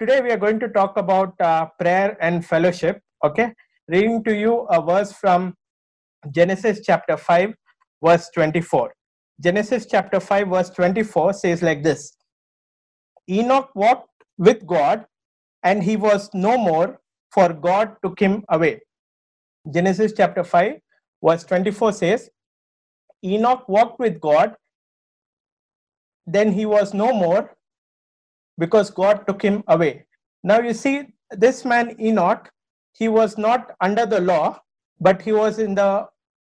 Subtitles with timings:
[0.00, 3.02] today we are going to talk about uh, prayer and fellowship.
[3.22, 3.52] Okay,
[3.86, 5.54] reading to you a verse from
[6.30, 7.52] Genesis chapter 5,
[8.02, 8.94] verse 24.
[9.42, 12.16] Genesis chapter 5, verse 24 says like this
[13.28, 14.08] Enoch walked
[14.38, 15.04] with God,
[15.64, 16.98] and he was no more,
[17.30, 18.80] for God took him away.
[19.70, 20.76] Genesis chapter 5,
[21.22, 22.30] verse 24 says,
[23.22, 24.54] Enoch walked with God,
[26.26, 27.54] then he was no more,
[28.60, 29.92] because God took him away.
[30.44, 30.96] Now you see,
[31.44, 32.50] this man Enoch,
[33.00, 34.60] he was not under the law,
[35.00, 36.06] but he was in the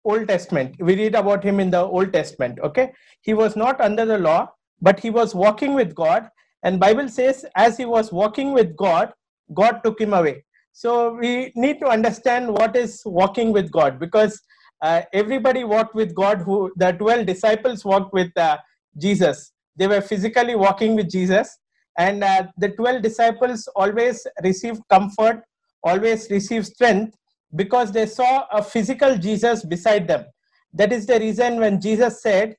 [0.05, 0.75] Old Testament.
[0.79, 2.59] We read about him in the Old Testament.
[2.63, 4.49] Okay, he was not under the law,
[4.81, 6.29] but he was walking with God.
[6.63, 9.13] And Bible says, as he was walking with God,
[9.53, 10.45] God took him away.
[10.73, 14.39] So we need to understand what is walking with God because
[14.81, 16.41] uh, everybody walked with God.
[16.41, 18.57] Who the twelve disciples walked with uh,
[18.97, 19.51] Jesus.
[19.75, 21.57] They were physically walking with Jesus,
[21.97, 25.43] and uh, the 12 disciples always received comfort
[25.83, 27.15] always received strength
[27.55, 30.25] because they saw a physical jesus beside them.
[30.73, 32.55] That is the reason when jesus said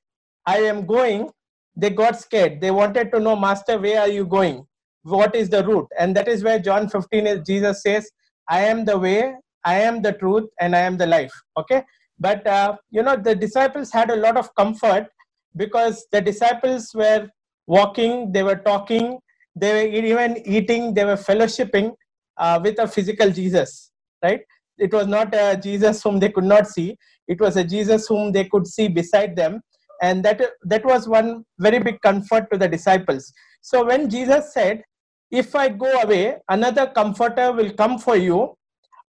[0.47, 1.31] i am going
[1.77, 2.61] they got scared.
[2.61, 4.67] They wanted to know master where are you going?
[5.03, 5.87] What is the route?
[5.99, 8.11] And that is where john 15 is jesus says
[8.49, 11.33] i am the way i am the truth and i am the life.
[11.57, 11.85] Okay?
[12.19, 15.07] But uh, you know the disciples had a lot of comfort
[15.57, 17.29] because the disciples were
[17.67, 19.19] walking they were talking
[19.61, 21.93] they were even eating they were fellowshipping
[22.39, 23.91] uh, with a physical jesus
[24.23, 24.41] right?
[24.79, 26.97] It was not a jesus whom they could not see.
[27.27, 29.61] It was a jesus whom they could see beside them.
[30.03, 33.33] And that that was one very big comfort to the disciples.
[33.63, 34.83] So when jesus said
[35.31, 38.55] if i go away another comforter will come for you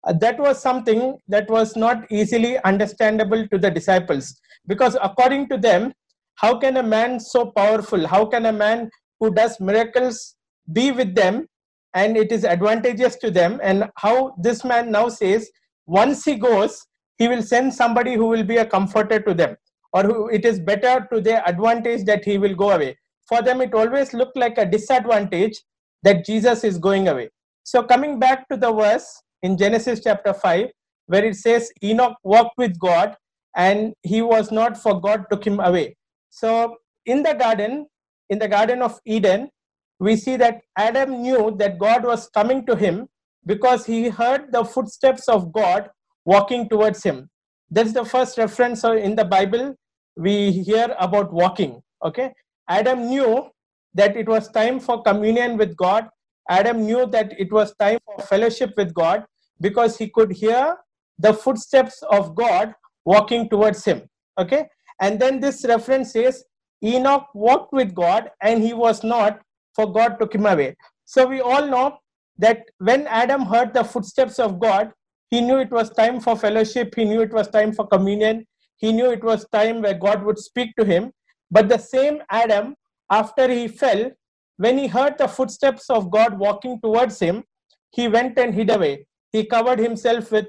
[0.06, 4.36] uh, that was something that was not easily understandable to the disciples.
[4.67, 5.94] Because according to them
[6.36, 8.08] how can a man so powerful?
[8.08, 10.36] How can a man who does miracles
[10.73, 11.48] be with them
[11.94, 13.59] and it is advantageous to them.
[13.64, 15.50] And how this man now says
[15.86, 16.86] once he goes
[17.17, 19.56] he will send somebody who will be a comforter to them
[19.94, 22.97] or who it is better to their advantage that he will go away.
[23.28, 25.59] For them it always looked like a disadvantage
[26.03, 27.29] that jesus is going away.
[27.63, 30.68] So coming back to the verse in genesis chapter 5
[31.08, 33.16] where it says enoch walked with god
[33.56, 35.96] and he was not for god took him away.
[36.29, 37.88] So in the garden
[38.29, 39.50] in the garden of eden
[39.99, 43.07] we see that Adam knew that God was coming to him
[43.45, 45.89] because he heard the footsteps of God
[46.25, 47.29] walking towards him.
[47.69, 49.75] That's the first reference in the Bible
[50.15, 51.81] we hear about walking.
[52.03, 52.33] Okay,
[52.67, 53.49] Adam knew
[53.93, 56.07] that it was time for communion with God.
[56.49, 59.25] Adam knew that it was time for fellowship with God
[59.61, 60.77] because he could hear
[61.17, 62.73] the footsteps of God
[63.05, 64.03] walking towards him.
[64.39, 64.67] Okay,
[65.01, 66.43] and then this reference says
[66.83, 69.41] Enoch walked with God and he was not,
[69.79, 70.75] for God took him away.
[71.06, 72.00] So we all know
[72.38, 74.91] that when Adam heard the footsteps of God,
[75.31, 78.45] he knew it was time for fellowship, he knew it was time for communion,
[78.78, 81.12] he knew it was time where God would speak to him.
[81.51, 82.75] But the same Adam,
[83.09, 84.12] after he fell,
[84.57, 87.44] when he heard the footsteps of God walking towards him,
[87.91, 89.07] he went and hid away.
[89.31, 90.47] He covered himself with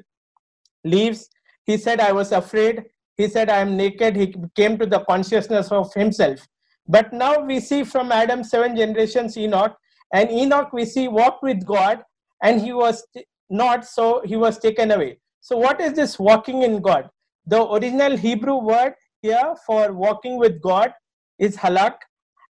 [0.84, 1.28] leaves.
[1.64, 2.84] He said, I was afraid.
[3.16, 4.16] He said, I am naked.
[4.16, 6.47] He came to the consciousness of himself.
[6.90, 9.76] But now we see from Adam seven generations Enoch,
[10.12, 12.02] and Enoch we see walked with God,
[12.42, 13.06] and he was
[13.48, 15.18] not, so he was taken away.
[15.40, 17.08] So, what is this walking in God?
[17.46, 20.92] The original Hebrew word here for walking with God
[21.38, 21.94] is halak,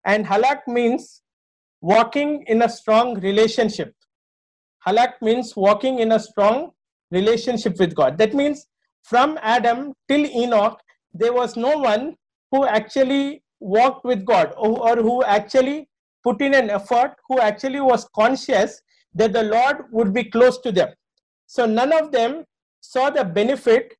[0.06, 1.22] and halak means
[1.82, 3.94] walking in a strong relationship.
[4.88, 6.72] Halak means walking in a strong
[7.12, 8.18] relationship with God.
[8.18, 8.66] That means
[9.04, 10.80] from Adam till Enoch,
[11.14, 12.16] there was no one
[12.52, 15.90] who actually walked with God or, who actually
[16.24, 18.82] put in an effort, who actually was conscious
[19.16, 20.90] that the Lord would be close to them.
[21.48, 22.46] So none of them
[22.82, 23.96] saw the benefit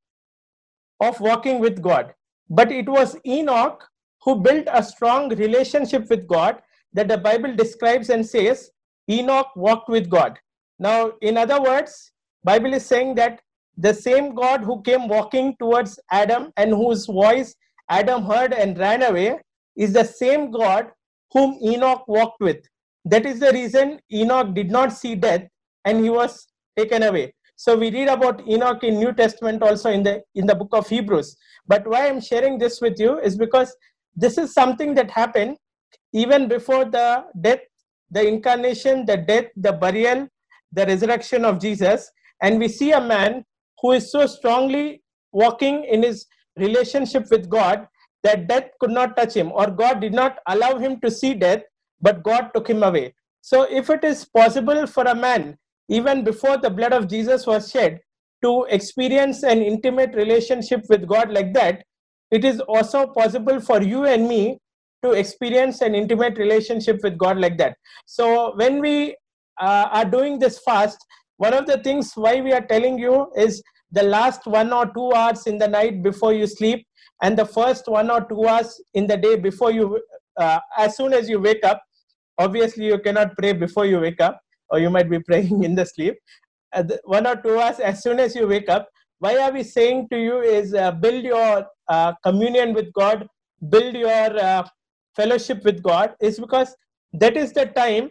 [1.00, 2.14] of walking with God.
[2.48, 3.86] But it was Enoch
[4.22, 6.60] who built a strong relationship with God
[6.92, 8.70] that the Bible describes and says
[9.08, 10.38] Enoch walked with God.
[10.78, 12.12] Now, in other words,
[12.44, 13.40] Bible is saying that
[13.76, 17.54] the same God who came walking towards Adam and whose voice
[17.88, 19.38] Adam heard and ran away
[19.76, 20.90] is the same God
[21.32, 22.58] whom Enoch walked with.
[23.04, 25.42] That is the reason Enoch did not see death
[25.84, 27.34] and he was taken away.
[27.56, 30.88] So we read about Enoch in New Testament also in the in the book of
[30.88, 31.36] Hebrews.
[31.66, 33.74] But why I'm sharing this with you is because
[34.16, 35.56] this is something that happened
[36.12, 37.60] even before the death,
[38.10, 40.26] the incarnation, the death, the burial,
[40.72, 42.10] the resurrection of Jesus.
[42.42, 43.44] And we see a man
[43.80, 45.02] who is so strongly
[45.32, 46.26] walking in his
[46.56, 47.86] relationship with God
[48.22, 51.62] that death could not touch him, or God did not allow him to see death,
[52.00, 53.14] but God took him away.
[53.40, 55.56] So if it is possible for a man,
[55.88, 58.00] even before the blood of Jesus was shed,
[58.42, 61.82] to experience an intimate relationship with God like that,
[62.30, 64.58] it is also possible for you and me
[65.02, 67.76] to experience an intimate relationship with God like that.
[68.06, 69.16] So when we
[69.60, 70.98] uh, are doing this fast,
[71.38, 73.62] one of the things why we are telling you is
[73.92, 76.86] the last one or two hours in the night before you sleep
[77.22, 80.00] and the first one or two hours in the day before you
[80.36, 81.82] uh, as soon as you wake up
[82.38, 84.40] obviously you cannot pray before you wake up
[84.70, 86.14] or you might be praying in the sleep.
[86.72, 88.88] Uh, the one or two hours as soon as you wake up
[89.18, 93.26] why are we saying to you is uh, build your uh, communion with god
[93.68, 94.64] build your uh,
[95.16, 96.74] fellowship with god is because
[97.12, 98.10] that is the time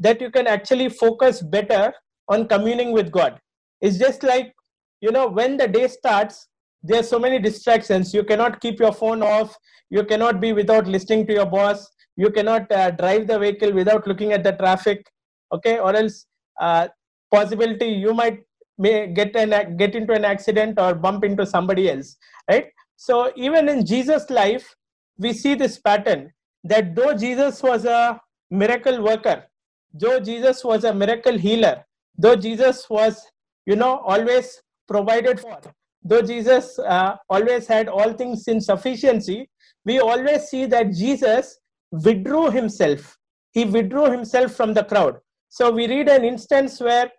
[0.00, 1.92] that you can actually focus better
[2.28, 3.38] on communing with god.
[3.80, 4.52] It's just like
[5.00, 6.48] you know when the day starts
[6.82, 8.12] there are so many distractions.
[8.12, 9.56] You cannot keep your phone off.
[9.90, 11.88] You cannot be without listening to your boss.
[12.16, 15.06] You cannot uh, drive the vehicle without looking at the traffic
[15.52, 15.78] okay?
[15.78, 16.26] Or else
[16.60, 16.88] uh,
[17.30, 18.40] possibility you might
[18.78, 22.16] may get an get into an accident or bump into somebody else
[22.50, 22.66] right?
[22.96, 24.74] So even in jesus life
[25.18, 26.32] we see this pattern
[26.64, 28.20] that though jesus was a
[28.50, 29.44] miracle worker
[29.92, 31.84] though jesus was a miracle healer
[32.16, 33.26] though jesus was
[33.66, 35.58] you know always provided for
[36.04, 39.48] though jesus uh, always had all things in sufficiency
[39.84, 41.58] we always see that jesus
[41.92, 43.16] withdrew himself.
[43.52, 45.18] He withdrew himself from the crowd.
[45.50, 47.12] So we read an instance where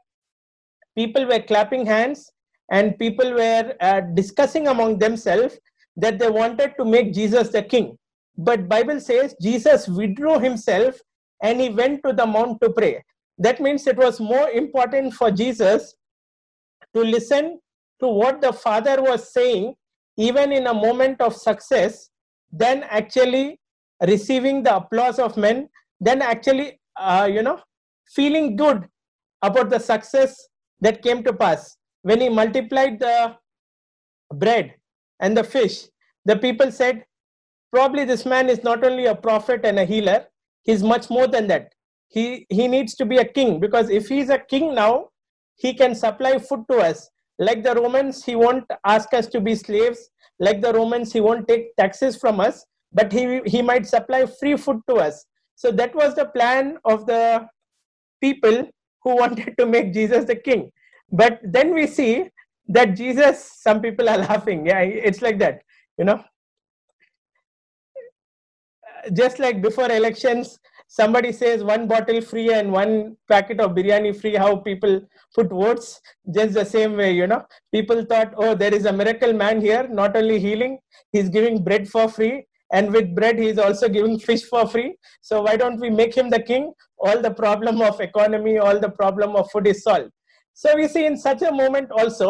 [0.97, 2.31] people were clapping hands
[2.71, 5.57] and people were uh, discussing among themselves
[5.95, 7.97] that they wanted to make jesus the king.
[8.35, 10.99] But bible says jesus withdrew himself
[11.43, 13.03] and he went to the mount to pray.
[13.37, 15.95] That means it was more important for jesus
[16.95, 17.59] to listen
[18.03, 19.73] to what the father was saying
[20.29, 22.09] even in a moment of success
[22.63, 23.45] then actually
[24.13, 25.67] receiving the applause of men
[25.99, 26.67] then actually
[27.07, 27.59] uh, you know
[28.15, 28.87] feeling good
[29.41, 30.47] about the success
[30.81, 31.77] that came to pass.
[32.01, 33.35] When he multiplied the
[34.33, 34.75] bread
[35.19, 35.85] and the fish,
[36.25, 37.05] the people said,
[37.71, 40.25] Probably this man is not only a prophet and a healer,
[40.63, 41.73] he's much more than that.
[42.07, 45.09] He, he needs to be a king because if he's a king now,
[45.55, 47.09] he can supply food to us.
[47.39, 50.09] Like the Romans, he won't ask us to be slaves.
[50.39, 54.57] Like the Romans, he won't take taxes from us, but he, he might supply free
[54.57, 55.25] food to us.
[55.55, 57.47] So that was the plan of the
[58.21, 58.67] people
[59.03, 60.71] who wanted to make Jesus the king.
[61.11, 62.29] But then we see
[62.67, 64.65] that Jesus, some people are laughing.
[64.65, 65.61] Yeah, it's like that,
[65.97, 66.23] you know.
[69.13, 70.57] Just like before elections,
[70.99, 75.01] somebody says one bottle free and one packet of biryani free, how people
[75.35, 75.99] put votes.
[76.35, 77.43] Just the same way, you know.
[77.71, 80.77] People thought, oh, there is a miracle man here, not only healing,
[81.11, 84.95] he's giving bread for free and with bread he is also giving fish for free
[85.21, 88.93] so why don't we make him the king all the problem of economy all the
[89.01, 90.09] problem of food is solved
[90.53, 92.29] so we see in such a moment also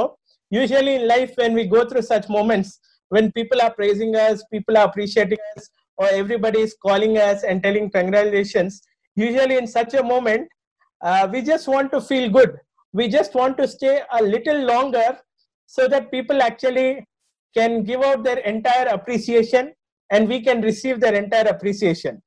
[0.50, 2.80] usually in life when we go through such moments
[3.10, 7.62] when people are praising us people are appreciating us or everybody is calling us and
[7.62, 8.82] telling congratulations
[9.16, 10.48] usually in such a moment
[11.04, 12.58] uh, we just want to feel good.
[12.94, 15.18] We just want to stay a little longer
[15.66, 17.06] so that people actually
[17.56, 19.74] can give out their entire appreciation
[20.12, 22.22] and we can receive their entire appreciation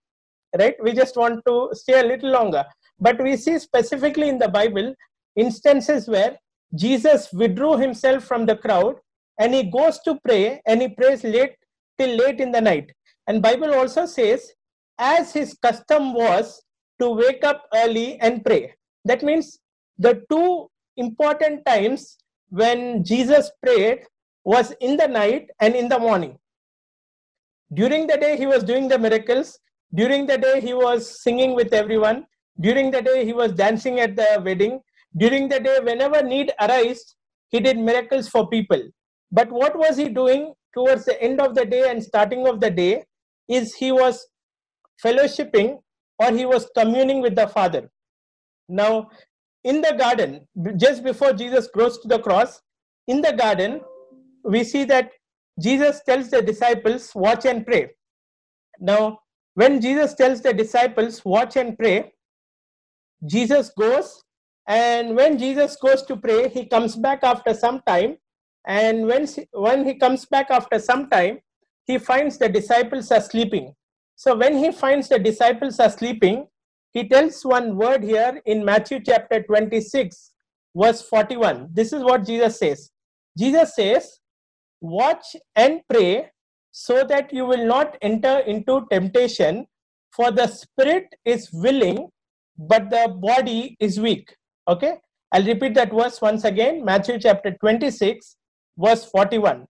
[0.58, 0.74] right?
[0.82, 2.64] We just want to stay a little longer.
[2.98, 4.94] But we see specifically in the bible
[5.36, 6.36] instances where
[6.74, 8.96] jesus withdrew himself from the crowd
[9.38, 11.54] and he goes to pray and he prays late
[11.98, 12.90] till late in the night
[13.26, 14.52] and bible also says
[14.98, 16.62] as his custom was
[17.00, 18.72] to wake up early and pray
[19.04, 19.58] that means
[19.98, 22.18] the two important times
[22.48, 24.00] when jesus prayed
[24.44, 26.38] was in the night and in the morning
[27.74, 29.58] during the day, he was doing the miracles.
[29.94, 32.26] During the day, he was singing with everyone.
[32.60, 34.80] During the day, he was dancing at the wedding.
[35.16, 37.16] During the day, whenever need arose,
[37.48, 38.80] he did miracles for people.
[39.32, 42.70] But what was he doing towards the end of the day and starting of the
[42.70, 43.04] day
[43.48, 44.26] is he was
[45.04, 45.78] fellowshipping
[46.18, 47.90] or he was communing with the Father.
[48.68, 49.10] Now,
[49.64, 52.60] in the garden, just before Jesus goes to the cross,
[53.06, 53.80] in the garden,
[54.44, 55.10] we see that
[55.60, 57.90] Jesus tells the disciples, watch and pray.
[58.78, 59.20] Now,
[59.54, 62.12] when Jesus tells the disciples, watch and pray,
[63.24, 64.22] Jesus goes,
[64.68, 68.18] and when Jesus goes to pray, he comes back after some time.
[68.66, 71.38] And when, when he comes back after some time,
[71.86, 73.74] he finds the disciples are sleeping.
[74.16, 76.46] So, when he finds the disciples are sleeping,
[76.92, 80.32] he tells one word here in Matthew chapter 26,
[80.74, 81.68] verse 41.
[81.72, 82.90] This is what Jesus says.
[83.36, 84.18] Jesus says,
[84.80, 86.30] watch and pray
[86.70, 89.66] so that you will not enter into temptation
[90.10, 92.08] for the spirit is willing
[92.58, 94.34] but the body is weak.
[94.68, 94.96] Okay,
[95.32, 98.36] I'll repeat that verse once again Matthew chapter 26,
[98.78, 99.66] verse 41.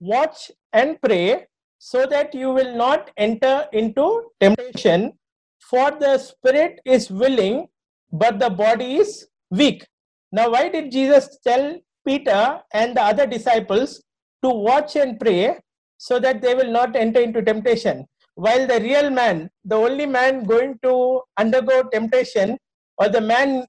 [0.00, 1.46] Watch and pray
[1.82, 5.14] so that you will not enter into temptation,
[5.58, 7.68] for the spirit is willing,
[8.12, 9.86] but the body is weak.
[10.30, 14.02] Now, why did Jesus tell Peter and the other disciples
[14.44, 15.58] to watch and pray
[15.96, 18.06] so that they will not enter into temptation?
[18.34, 22.58] While the real man, the only man going to undergo temptation,
[22.98, 23.64] or the man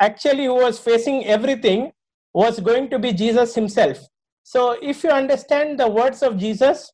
[0.00, 1.90] actually who was facing everything,
[2.32, 4.06] was going to be Jesus himself.
[4.44, 6.92] So, if you understand the words of Jesus,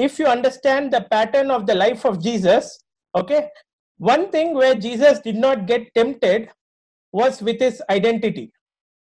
[0.00, 2.82] if you understand the pattern of the life of Jesus,
[3.14, 3.48] okay,
[3.98, 6.48] one thing where Jesus did not get tempted
[7.12, 8.50] was with his identity.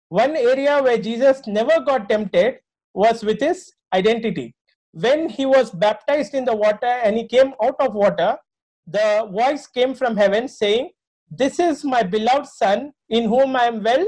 [0.10, 2.56] One area where Jesus never got tempted
[2.94, 4.54] was with his identity.
[4.92, 8.38] When he was baptized in the water and he came out of water,
[8.86, 10.90] the voice came from heaven saying,
[11.30, 14.06] This is my beloved Son, in whom I am well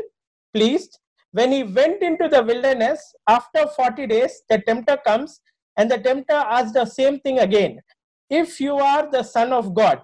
[0.53, 0.99] pleased.
[1.31, 5.39] When he went into the wilderness, after 40 days, the tempter comes
[5.77, 7.79] and the tempter asks the same thing again.
[8.29, 10.01] If you are the Son of God,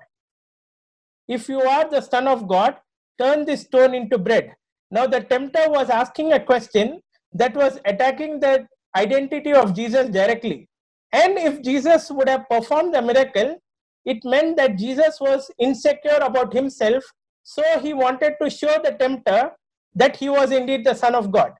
[1.28, 2.76] if you are the Son of God,
[3.20, 4.56] turn this stone into bread.
[4.92, 7.02] Now, the tempter was asking a question
[7.34, 10.68] that was attacking the identity of Jesus directly.
[11.12, 13.62] And if Jesus would have performed the miracle,
[14.06, 17.04] it meant that Jesus was insecure about himself.
[17.44, 19.52] So he wanted to show the tempter
[19.96, 21.52] that he was indeed the Son of God.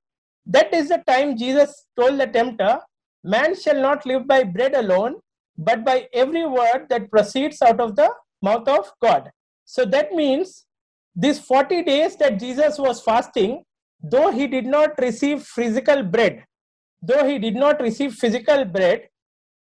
[0.46, 2.80] That is the time Jesus told the tempter,
[3.34, 5.18] Man shall not live by bread alone,
[5.58, 8.10] but by every word that proceeds out of the
[8.42, 9.30] mouth of God.
[9.66, 10.66] So that means
[11.16, 13.64] these 40 days that Jesus was fasting,
[14.02, 16.44] though he did not receive physical bread,
[17.04, 19.08] though he did not receive physical bread,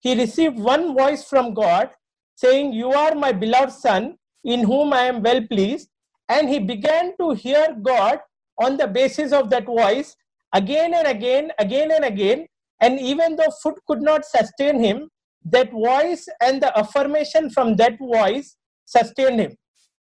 [0.01, 1.91] he received one voice from God
[2.37, 5.89] saying, You are my beloved Son, in whom I am well pleased.
[6.29, 8.21] And he began to hear God
[8.59, 10.17] on the basis of that voice
[10.55, 12.47] again and again, again and again.
[12.81, 15.09] And even though food could not sustain him,
[15.45, 19.57] that voice and the affirmation from that voice sustained him.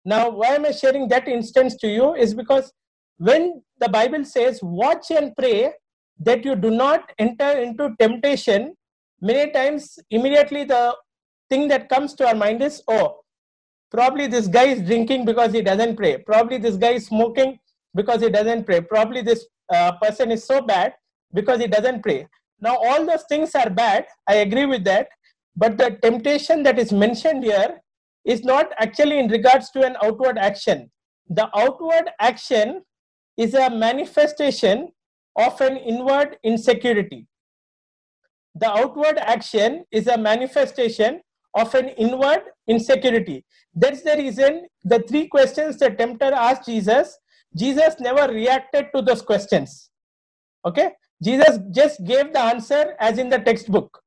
[0.05, 2.71] Now, why am I sharing that instance to you is because
[3.17, 5.73] when the Bible says, watch and pray
[6.19, 8.75] that you do not enter into temptation,
[9.21, 10.95] many times immediately the
[11.49, 13.19] thing that comes to our mind is, oh,
[13.91, 16.17] probably this guy is drinking because he doesn't pray.
[16.17, 17.59] Probably this guy is smoking
[17.95, 18.81] because he doesn't pray.
[18.81, 20.93] Probably this uh, person is so bad
[21.33, 22.27] because he doesn't pray.
[22.61, 24.05] Now, all those things are bad.
[24.27, 25.09] I agree with that.
[25.55, 27.81] But the temptation that is mentioned here
[28.25, 30.91] is not actually in regards to an outward action.
[31.29, 32.81] The outward action
[33.37, 34.89] is a manifestation
[35.35, 37.27] of an inward insecurity.
[38.55, 41.21] The outward action is a manifestation
[41.53, 43.45] of an inward insecurity.
[43.73, 47.17] That's the reason the three questions the tempter asked Jesus,
[47.55, 49.89] Jesus never reacted to those questions.
[50.65, 50.91] Okay?
[51.23, 54.01] Jesus just gave the answer as in the textbook.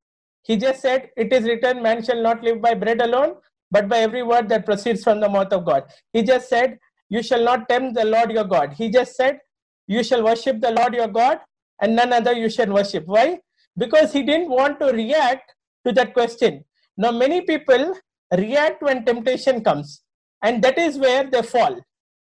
[0.45, 3.35] He just said, It is written, man shall not live by bread alone,
[3.71, 5.85] but by every word that proceeds from the mouth of God.
[6.12, 6.78] He just said,
[7.11, 8.75] You shall not tempt the Lord your God.
[8.75, 9.38] He just said,
[9.87, 11.40] You shall worship the Lord your God,
[11.81, 13.04] and none other you shall worship.
[13.07, 13.40] Why?
[13.76, 15.54] Because he didn't want to react
[15.87, 16.64] to that question.
[16.97, 17.95] Now, many people
[18.37, 20.02] react when temptation comes,
[20.42, 21.81] and that is where they fall.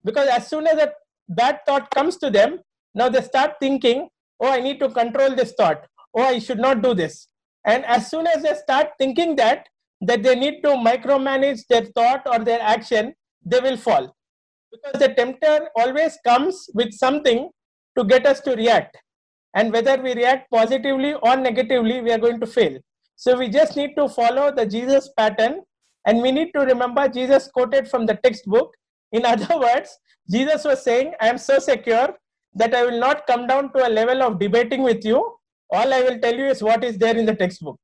[0.03, 0.91] Because as soon as a
[1.29, 2.59] bad thought comes to them,
[2.93, 5.85] now they start thinking, Oh, I need to control this thought.
[6.13, 7.27] Oh, I should not do this.
[7.65, 9.67] And as soon as they start thinking that,
[10.01, 13.13] that they need to micromanage their thought or their action,
[13.45, 14.15] they will fall.
[14.71, 17.49] Because the tempter always comes with something
[17.97, 18.97] to get us to react.
[19.55, 22.77] And whether we react positively or negatively, we are going to fail.
[23.15, 25.61] So we just need to follow the Jesus pattern
[26.05, 28.73] and we need to remember Jesus quoted from the textbook.
[29.11, 29.97] In other words,
[30.29, 32.09] Jesus was saying, I am so secure
[32.55, 35.17] that I will not come down to a level of debating with you.
[35.71, 37.79] All I will tell you is what is there in the textbook.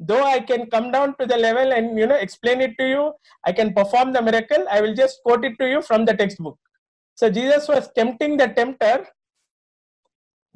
[0.00, 3.12] Though i can come down to the level and you know explain it to you
[3.46, 6.58] i can perform the miracle i will just quote it to you from the textbook.
[7.14, 9.06] So jesus was tempting the tempter.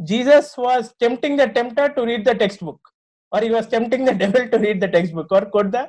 [0.04, 2.80] Jesus was tempting the tempter to read the textbook.
[3.30, 5.88] Or he was tempting the devil to read the textbook or quote the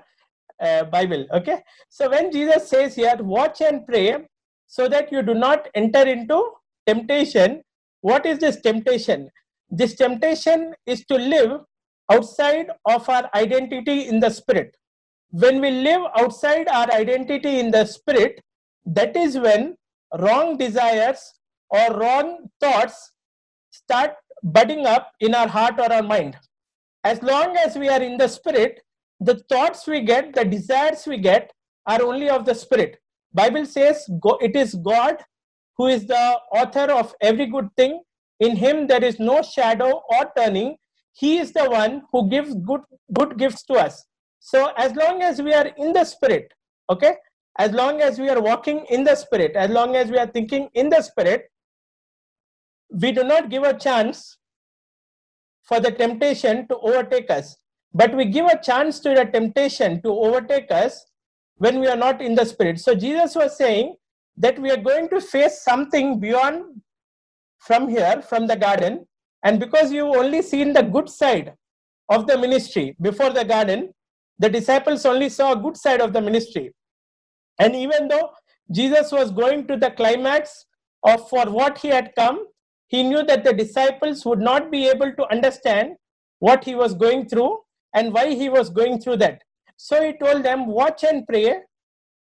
[0.62, 1.62] uh, bible okay?
[1.90, 4.28] So when jesus says here watch and pray
[4.68, 6.52] so that you do not enter into
[6.86, 7.64] temptation
[8.02, 9.30] what is this temptation
[9.72, 11.62] this temptation is to live
[12.12, 14.76] outside of our identity in the spirit.
[15.32, 18.42] When we live outside our identity in the spirit,
[18.86, 19.76] that is when
[20.18, 21.34] wrong desires
[21.70, 23.12] or wrong thoughts
[23.70, 26.36] start budding up in our heart or our mind.
[27.04, 28.82] As long as we are in the spirit,
[29.20, 31.52] the thoughts we get, the desires we get
[31.86, 32.98] are only of the spirit.
[33.38, 33.98] bible says
[34.46, 35.20] it is god
[35.80, 38.02] who is the author of every good thing.
[38.42, 40.76] In him there is no shadow or turning.
[41.14, 42.82] He is the one who gives good
[43.14, 44.06] good gifts to us.
[44.40, 46.54] So as long as we are in the spirit
[46.90, 47.16] okay
[47.58, 50.70] as long as we are walking in the spirit as long as we are thinking
[50.74, 51.50] in the spirit
[53.02, 54.38] we do not give a chance
[55.64, 57.58] for the temptation to overtake us.
[57.94, 61.06] But we give a chance to the temptation to overtake us
[61.58, 62.80] when we are not in the spirit.
[62.80, 63.96] So jesus was saying
[64.40, 66.64] that we are going to face something beyond
[67.60, 69.06] from here from the garden.
[69.44, 71.54] And because you only seen the good side
[72.10, 73.94] of the ministry before the garden
[74.42, 76.74] the disciples only saw a good side of the ministry.
[77.60, 78.30] And even though
[78.72, 80.66] jesus was going to the climax
[81.04, 82.46] of for what he had come
[82.90, 85.96] he knew that the disciples would not be able to understand
[86.40, 87.60] what he was going through
[87.94, 89.42] and why he was going through that.
[89.78, 91.60] So he told them, Watch and pray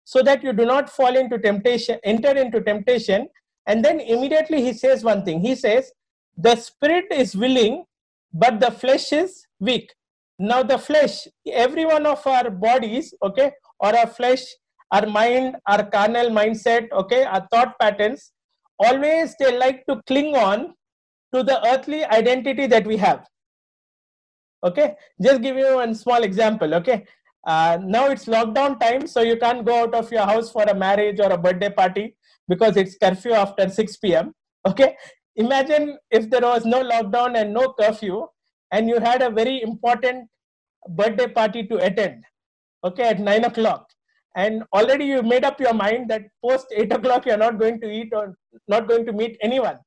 [0.06, 3.28] so that you do not fall into temptation, enter into temptation.
[3.66, 5.90] And then immediately he says one thing He says,
[6.36, 7.84] The spirit is willing,
[8.32, 9.92] but the flesh is weak.
[10.38, 14.44] Now, the flesh, every one of our bodies, okay, or our flesh,
[14.92, 18.32] our mind, our carnal mindset, okay, our thought patterns,
[18.78, 20.74] always they like to cling on
[21.34, 23.26] to the earthly identity that we have
[24.64, 27.04] okay just give you one small example okay
[27.46, 30.74] uh, now it's lockdown time so you can't go out of your house for a
[30.74, 32.16] marriage or a birthday party
[32.48, 34.32] because it's curfew after 6 p.m
[34.66, 34.96] okay?
[35.36, 38.26] Imagine if there was no lockdown and no curfew
[38.72, 40.28] and you had a very important
[40.88, 42.24] birthday party to attend
[42.84, 43.86] okay at 9 o'clock.
[44.36, 47.90] And already you made up your mind that post 8 o'clock you're not going to
[47.90, 48.36] eat or
[48.68, 49.78] not going to meet anyone.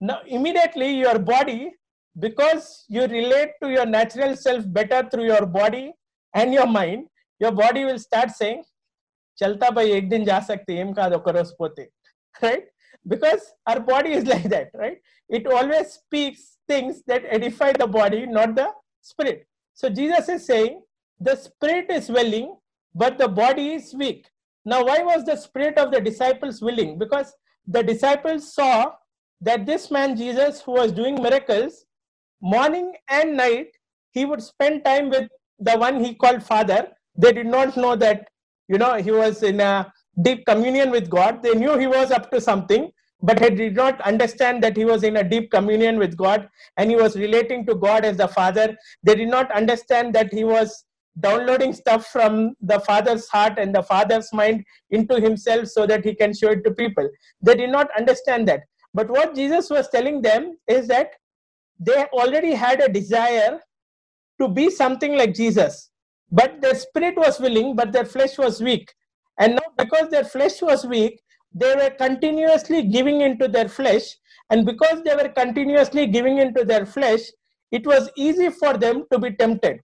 [0.00, 1.72] Now immediately your body
[2.18, 5.92] because you relate to your natural self better through your body
[6.42, 7.06] and your mind
[7.44, 8.62] your body will start saying
[9.42, 11.08] chalta bhai ek din ja sakte em ka
[11.60, 11.84] pote
[12.46, 12.66] right
[13.14, 14.98] because our body is like that right
[15.38, 18.68] it always speaks things that edify the body not the
[19.10, 19.42] spirit
[19.80, 20.76] so jesus is saying
[21.28, 22.48] the spirit is willing
[22.96, 24.26] but the body is weak.
[24.64, 26.98] Now, why was the spirit of the disciples willing?
[26.98, 27.32] Because
[27.66, 28.92] the disciples saw
[29.42, 31.84] that this man Jesus, who was doing miracles,
[32.40, 33.68] morning and night,
[34.12, 36.88] he would spend time with the one he called Father.
[37.16, 38.28] They did not know that,
[38.68, 39.92] you know, he was in a
[40.22, 41.42] deep communion with God.
[41.42, 42.90] They knew he was up to something,
[43.22, 46.90] but he did not understand that he was in a deep communion with God and
[46.90, 48.76] he was relating to God as the Father.
[49.02, 50.84] They did not understand that he was
[51.20, 56.14] downloading stuff from the father's heart and the father's mind into himself so that he
[56.14, 57.08] can show it to people.
[57.40, 58.64] They did not understand that.
[58.92, 61.12] But what Jesus was telling them is that
[61.78, 63.60] they already had a desire
[64.40, 65.90] to be something like Jesus.
[66.30, 68.92] But their spirit was willing, but their flesh was weak.
[69.38, 71.20] And now, because their flesh was weak,
[71.54, 74.16] they were continuously giving into their flesh.
[74.50, 77.20] And because they were continuously giving into their flesh,
[77.70, 79.80] it was easy for them to be tempted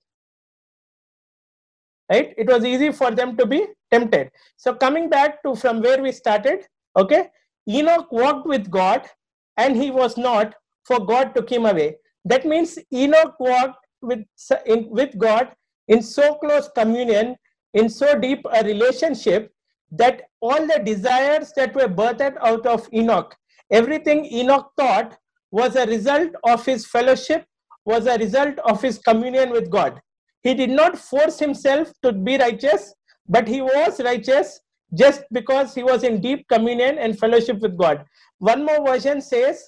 [2.10, 3.60] right it was easy for them to be
[3.90, 7.22] tempted so coming back to from where we started okay
[7.68, 9.08] enoch walked with god
[9.56, 10.54] and he was not
[10.90, 11.88] for god took him away
[12.24, 14.20] that means enoch walked with
[14.66, 15.52] in, with god
[15.88, 17.36] in so close communion
[17.74, 19.50] in so deep a relationship
[19.90, 23.34] that all the desires that were birthed out of enoch
[23.70, 25.16] everything enoch thought
[25.50, 27.44] was a result of his fellowship
[27.84, 30.00] was a result of his communion with god
[30.42, 32.94] he did not force himself to be righteous,
[33.28, 34.60] but he was righteous
[34.94, 38.04] just because he was in deep communion and fellowship with God.
[38.38, 39.64] One more version says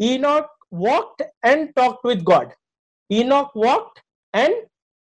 [0.00, 2.52] Enoch walked and talked with God.
[3.10, 4.54] Enoch walked and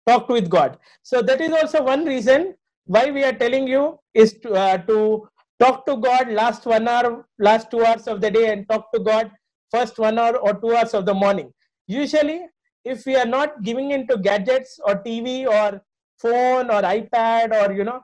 [0.07, 0.77] talked with God.
[1.03, 5.27] So that is also one reason why we are telling you is to, uh, to
[5.59, 8.99] talk to God last one hour, last two hours of the day and talk to
[8.99, 9.31] God
[9.71, 11.53] first one hour or two hours of the morning.
[11.87, 12.45] Usually
[12.85, 15.81] if we are not giving into gadgets or tv or
[16.17, 18.01] phone or ipad or you know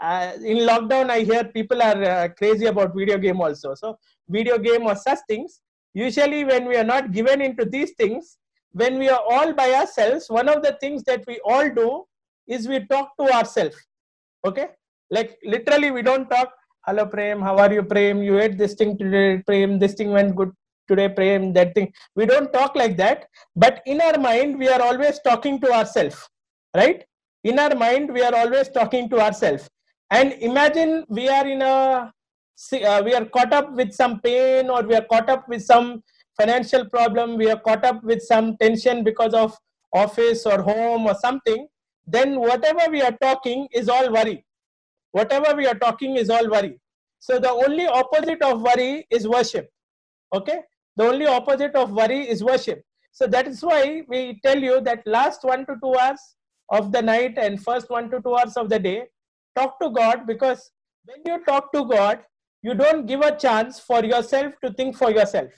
[0.00, 3.96] uh, in lockdown i hear people are uh, crazy about video game also so
[4.28, 5.60] video game or such things
[5.94, 8.38] usually when we are not given into these things
[8.72, 12.04] when we are all by ourselves one of the things that we all do
[12.46, 13.76] is we talk to ourselves.
[14.44, 14.68] Okay?
[15.10, 16.52] Like literally we don't talk
[16.86, 18.22] hello prem how are you prem?
[18.22, 20.52] You ate this thing today prem this thing went good
[20.88, 21.92] today pray that thing.
[22.14, 26.28] We don't talk like that but in our mind we are always talking to ourselves
[26.76, 27.04] right?
[27.44, 29.68] In our mind we are always talking to ourselves.
[30.10, 32.12] And imagine we are in a
[32.72, 36.02] uh, we are caught up with some pain or we are caught up with some
[36.40, 39.56] financial problem we are caught up with some tension because of
[39.92, 41.66] office or home or something
[42.06, 44.44] then whatever we are talking is all worry
[45.12, 46.78] whatever we are talking is all worry
[47.26, 49.68] So the only opposite of worry is worship.
[50.32, 50.60] Okay.
[50.96, 52.82] The only opposite of worry is worship.
[53.12, 56.20] So that is why we tell you that last one to two hours
[56.70, 59.04] of the night and first one to two hours of the day,
[59.56, 60.70] talk to God because
[61.04, 62.20] when you talk to God,
[62.62, 65.50] you don't give a chance for yourself to think for yourself.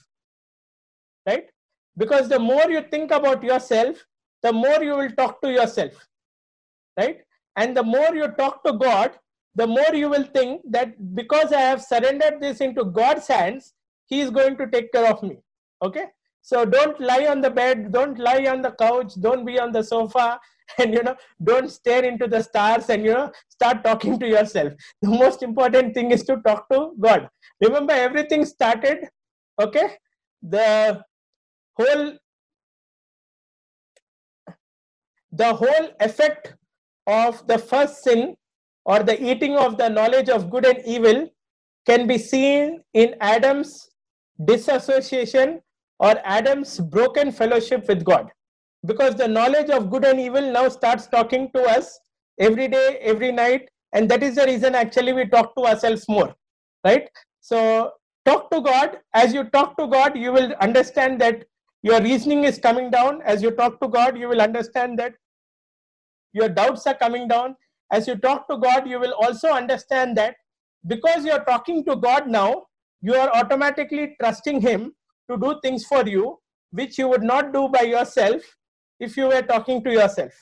[1.29, 1.47] Right?
[1.97, 4.05] Because the more you think about yourself,
[4.43, 5.93] the more you will talk to yourself.
[6.97, 7.19] Right?
[7.57, 9.13] And the more you talk to God,
[9.55, 13.75] the more you will think that because I have surrendered this into God's hands,
[14.07, 15.39] He is going to take care of me.
[15.83, 16.07] Okay?
[16.43, 19.83] So don't lie on the bed, don't lie on the couch, don't be on the
[19.83, 20.41] sofa,
[20.79, 24.73] and you know, don't stare into the stars and you know, start talking to yourself.
[25.03, 27.29] The most important thing is to talk to God.
[27.61, 29.09] Remember, everything started,
[29.61, 29.97] okay?
[30.43, 31.03] The
[31.79, 32.13] whole
[35.33, 36.55] the whole effect
[37.07, 38.37] of the first sin
[38.85, 41.29] or the eating of the knowledge of good and evil
[41.87, 43.91] can be seen in Adam's
[44.45, 45.61] disassociation
[45.99, 48.31] or Adam's broken fellowship with God.
[48.87, 51.99] Because the knowledge of good and evil now starts talking to us
[52.39, 56.35] every day, every night, and that is the reason actually we talk to ourselves more,
[56.85, 57.09] right?
[57.41, 57.93] So,
[58.25, 58.99] talk to God.
[59.15, 61.45] As you talk to God, you will understand that
[61.83, 63.23] your reasoning is coming down.
[63.23, 65.15] As you talk to God, you will understand that
[66.33, 67.57] your doubts are coming down.
[67.93, 70.37] As you talk to God, you will also understand that
[70.87, 72.67] because you're talking to God now,
[73.01, 74.93] you are automatically trusting Him
[75.31, 76.39] to do things for you
[76.71, 78.43] which you would not do by yourself
[79.01, 80.33] if you were talking to yourself.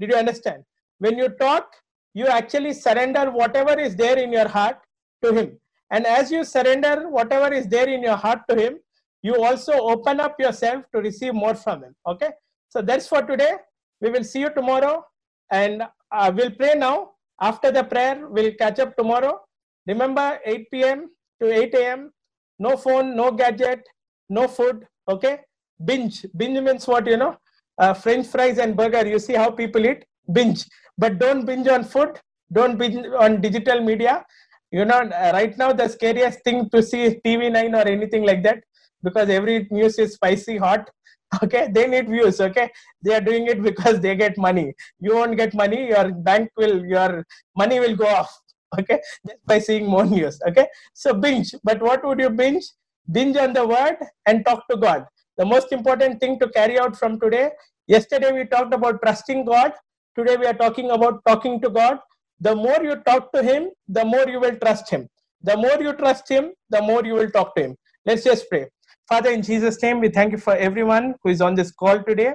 [0.00, 0.64] Did you understand?
[0.98, 1.70] When you talk,
[2.14, 4.78] you actually surrender whatever is there in your heart
[5.22, 5.58] to Him.
[5.90, 8.78] And as you surrender whatever is there in your heart to Him,
[9.22, 11.94] you also open up yourself to receive more from Him.
[12.06, 12.30] Okay?
[12.68, 13.54] So that's for today.
[14.00, 15.04] We will see you tomorrow
[15.50, 17.12] and uh, we'll pray now.
[17.40, 19.40] After the prayer, we'll catch up tomorrow.
[19.86, 21.10] Remember 8 p.m.
[21.40, 22.10] to 8 a.m.
[22.58, 23.86] No phone, no gadget,
[24.28, 25.38] no food okay
[25.84, 27.36] binge binge means what you know
[27.78, 30.64] uh, french fries and burger you see how people eat binge
[30.98, 32.18] but don't binge on food
[32.52, 34.24] don't binge on digital media
[34.70, 38.42] you know uh, right now the scariest thing to see is tv9 or anything like
[38.42, 38.62] that
[39.02, 40.88] because every news is spicy hot
[41.42, 42.70] okay they need views okay
[43.02, 46.84] they are doing it because they get money you won't get money your bank will
[46.84, 47.24] your
[47.56, 48.32] money will go off
[48.78, 52.66] okay just by seeing more news okay so binge but what would you binge
[53.10, 55.04] binge on the word and talk to God.
[55.36, 57.50] The most important thing to carry out from today.
[57.86, 59.72] Yesterday we talked about trusting God.
[60.16, 61.98] Today we are talking about talking to God.
[62.40, 65.08] The more you talk to Him, the more you will trust Him.
[65.42, 67.76] The more you trust Him, the more you will talk to Him.
[68.04, 68.66] Let's just pray.
[69.08, 72.34] Father, in Jesus' name, we thank you for everyone who is on this call today.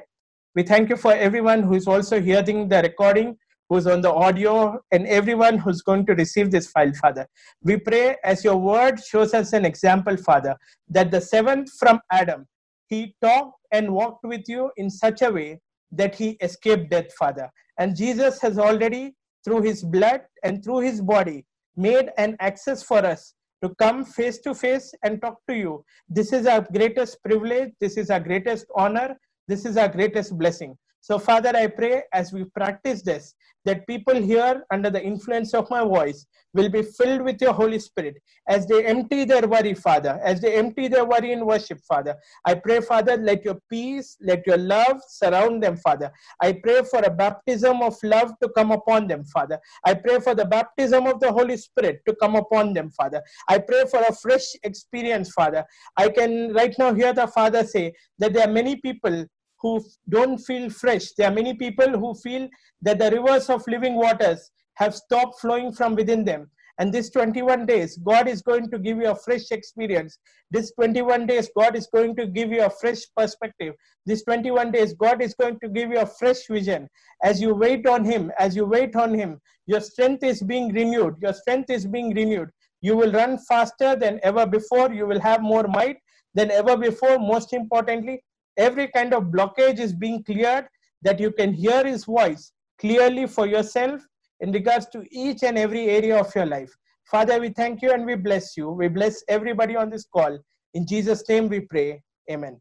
[0.56, 3.38] We thank you for everyone who is also hearing the recording
[3.72, 7.26] who's on the audio, and everyone who's going to receive this file, Father.
[7.64, 10.58] We pray as your word shows us an example, Father,
[10.90, 12.48] that the seventh from Adam,
[12.88, 15.62] he talked and walked with you in such a way
[15.94, 17.50] that he escaped death, Father.
[17.80, 21.46] And Jesus has already, through his blood and through his body,
[21.78, 25.84] made an access for us to come face to face and talk to you.
[26.10, 27.72] This is our greatest privilege.
[27.80, 29.18] This is our greatest honor.
[29.48, 30.78] This is our greatest blessing.
[31.02, 33.34] So, Father, I pray as we practice this,
[33.66, 37.80] that people here under the influence of my voice will be filled with your Holy
[37.80, 42.16] Spirit as they empty their worry, Father, as they empty their worry in worship, Father.
[42.46, 46.12] I pray, Father, let your peace, let your love surround them, Father.
[46.40, 49.60] I pray for a baptism of love to come upon them, Father.
[49.86, 53.24] I pray for the baptism of the Holy Spirit to come upon them, Father.
[53.50, 55.66] I pray for a fresh experience, Father.
[55.98, 59.26] I can right now hear the Father say that there are many people
[59.62, 61.12] who don't feel fresh.
[61.18, 62.48] There are many people who feel
[62.82, 66.50] that the rivers of living waters have stopped flowing from within them.
[66.80, 70.18] And this 21 days, God is going to give you a fresh experience.
[70.50, 73.76] This 21 days, God is going to give you a fresh perspective.
[74.06, 76.88] This 21 days, God is going to give you a fresh vision.
[77.24, 81.16] As you wait on Him, as you wait on Him, your strength is being renewed.
[81.22, 82.50] Your strength is being renewed.
[82.82, 84.92] You will run faster than ever before.
[84.92, 85.98] You will have more might
[86.34, 87.20] than ever before.
[87.20, 88.24] Most importantly,
[88.58, 90.68] every kind of blockage is being cleared
[91.02, 94.02] that you can hear his voice clearly for yourself
[94.40, 96.72] in regards to each and every area of your life.
[97.06, 98.70] Father we thank you and we bless you.
[98.70, 100.38] We bless everybody on this call.
[100.74, 102.02] In jesus name we pray.
[102.30, 102.60] Amen.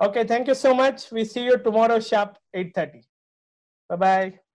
[0.00, 1.10] Okay thank you so much.
[1.10, 3.02] We see you tomorrow sharp 8:30
[3.88, 4.45] bye bye